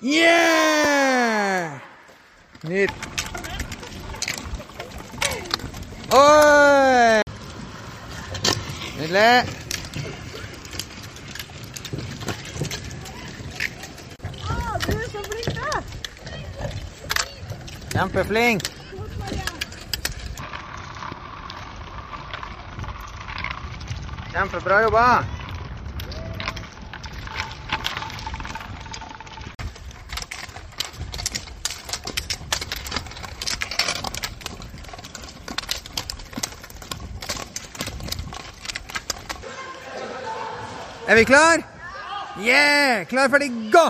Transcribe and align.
Yeah! 0.00 1.80
Nyt. 2.62 2.90
Oi! 6.14 7.22
Nydelig. 8.98 9.42
Du 14.86 14.94
er 14.94 15.08
så 15.10 15.22
flink, 15.26 15.48
da! 15.56 15.82
Kjempeflink. 17.90 18.62
Kjempebra 24.30 24.80
jobba. 24.82 25.37
Er 41.08 41.16
vi 41.16 41.24
klar? 41.24 41.62
Yeah! 42.36 43.06
Klar, 43.08 43.28
ferdig, 43.32 43.48
gå! 43.72 43.84